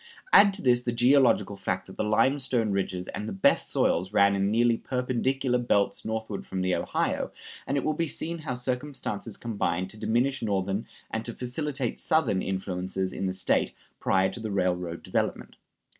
[0.33, 4.33] Add to this the geological fact that the limestone ridges and the best soils ran
[4.33, 7.31] in nearly perpendicular belts northward from the Ohio,
[7.67, 12.41] and it will be seen how circumstances combined to diminish Northern and to facilitate Southern
[12.41, 15.55] influences in the State prior to the railroad development.